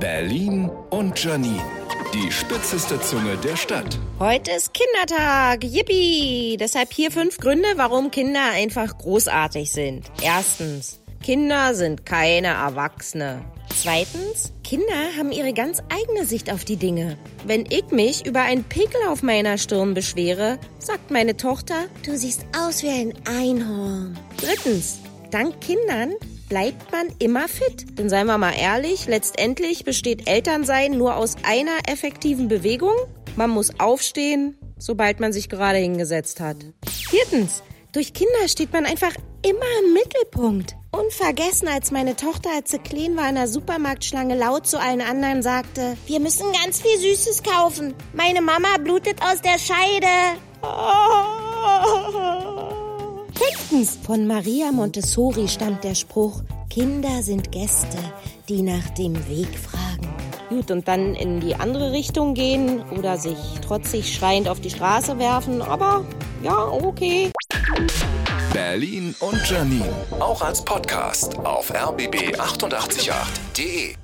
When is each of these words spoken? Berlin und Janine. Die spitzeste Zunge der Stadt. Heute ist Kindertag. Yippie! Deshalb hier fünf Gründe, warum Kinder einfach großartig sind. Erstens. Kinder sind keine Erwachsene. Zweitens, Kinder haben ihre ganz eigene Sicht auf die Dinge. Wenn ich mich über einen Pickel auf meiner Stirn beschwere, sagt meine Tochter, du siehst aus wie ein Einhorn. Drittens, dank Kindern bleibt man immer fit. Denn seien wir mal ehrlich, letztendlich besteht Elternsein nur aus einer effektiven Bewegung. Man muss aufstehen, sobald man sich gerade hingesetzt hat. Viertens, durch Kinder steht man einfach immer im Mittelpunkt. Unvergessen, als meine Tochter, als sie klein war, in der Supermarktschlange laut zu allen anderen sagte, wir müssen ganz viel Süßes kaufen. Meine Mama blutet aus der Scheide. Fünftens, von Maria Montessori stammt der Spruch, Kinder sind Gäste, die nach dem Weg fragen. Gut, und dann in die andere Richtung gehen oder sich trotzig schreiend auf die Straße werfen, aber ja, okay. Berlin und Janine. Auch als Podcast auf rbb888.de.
Berlin 0.00 0.70
und 0.90 1.22
Janine. 1.22 1.62
Die 2.12 2.30
spitzeste 2.30 3.00
Zunge 3.00 3.36
der 3.38 3.56
Stadt. 3.56 3.98
Heute 4.18 4.52
ist 4.52 4.72
Kindertag. 4.74 5.64
Yippie! 5.64 6.56
Deshalb 6.58 6.92
hier 6.92 7.10
fünf 7.10 7.38
Gründe, 7.38 7.68
warum 7.76 8.10
Kinder 8.10 8.50
einfach 8.52 8.98
großartig 8.98 9.72
sind. 9.72 10.10
Erstens. 10.22 11.00
Kinder 11.22 11.74
sind 11.74 12.04
keine 12.04 12.48
Erwachsene. 12.48 13.42
Zweitens, 13.74 14.52
Kinder 14.62 15.16
haben 15.18 15.32
ihre 15.32 15.52
ganz 15.52 15.82
eigene 15.88 16.26
Sicht 16.26 16.52
auf 16.52 16.64
die 16.64 16.76
Dinge. 16.76 17.16
Wenn 17.46 17.64
ich 17.66 17.90
mich 17.90 18.26
über 18.26 18.42
einen 18.42 18.64
Pickel 18.64 19.00
auf 19.08 19.22
meiner 19.22 19.58
Stirn 19.58 19.94
beschwere, 19.94 20.58
sagt 20.78 21.10
meine 21.10 21.36
Tochter, 21.36 21.86
du 22.04 22.16
siehst 22.16 22.44
aus 22.56 22.82
wie 22.82 22.88
ein 22.88 23.14
Einhorn. 23.26 24.18
Drittens, 24.36 24.98
dank 25.30 25.60
Kindern 25.60 26.14
bleibt 26.48 26.92
man 26.92 27.08
immer 27.18 27.48
fit. 27.48 27.98
Denn 27.98 28.08
seien 28.08 28.26
wir 28.26 28.38
mal 28.38 28.52
ehrlich, 28.52 29.06
letztendlich 29.06 29.84
besteht 29.84 30.28
Elternsein 30.28 30.98
nur 30.98 31.16
aus 31.16 31.36
einer 31.42 31.78
effektiven 31.88 32.48
Bewegung. 32.48 32.94
Man 33.36 33.50
muss 33.50 33.78
aufstehen, 33.78 34.56
sobald 34.78 35.20
man 35.20 35.32
sich 35.32 35.48
gerade 35.48 35.78
hingesetzt 35.78 36.40
hat. 36.40 36.56
Viertens, 36.86 37.62
durch 37.92 38.12
Kinder 38.12 38.48
steht 38.48 38.72
man 38.72 38.84
einfach 38.84 39.14
immer 39.42 39.84
im 39.84 39.92
Mittelpunkt. 39.94 40.76
Unvergessen, 40.90 41.68
als 41.68 41.90
meine 41.90 42.16
Tochter, 42.16 42.50
als 42.54 42.70
sie 42.70 42.78
klein 42.78 43.16
war, 43.16 43.28
in 43.28 43.34
der 43.34 43.48
Supermarktschlange 43.48 44.36
laut 44.36 44.66
zu 44.66 44.80
allen 44.80 45.02
anderen 45.02 45.42
sagte, 45.42 45.96
wir 46.06 46.20
müssen 46.20 46.46
ganz 46.52 46.80
viel 46.80 46.98
Süßes 46.98 47.42
kaufen. 47.42 47.94
Meine 48.14 48.40
Mama 48.40 48.78
blutet 48.82 49.20
aus 49.22 49.40
der 49.42 49.58
Scheide. 49.58 50.06
Fünftens, 50.62 51.45
von 53.84 54.26
Maria 54.26 54.72
Montessori 54.72 55.46
stammt 55.48 55.84
der 55.84 55.94
Spruch, 55.94 56.40
Kinder 56.70 57.22
sind 57.22 57.52
Gäste, 57.52 57.98
die 58.48 58.62
nach 58.62 58.88
dem 58.90 59.14
Weg 59.28 59.58
fragen. 59.58 60.08
Gut, 60.48 60.70
und 60.70 60.88
dann 60.88 61.14
in 61.14 61.40
die 61.40 61.54
andere 61.56 61.92
Richtung 61.92 62.32
gehen 62.32 62.80
oder 62.96 63.18
sich 63.18 63.36
trotzig 63.66 64.14
schreiend 64.14 64.48
auf 64.48 64.60
die 64.60 64.70
Straße 64.70 65.18
werfen, 65.18 65.60
aber 65.60 66.06
ja, 66.42 66.56
okay. 66.56 67.30
Berlin 68.52 69.14
und 69.20 69.50
Janine. 69.50 69.92
Auch 70.20 70.40
als 70.40 70.64
Podcast 70.64 71.38
auf 71.40 71.70
rbb888.de. 71.70 73.96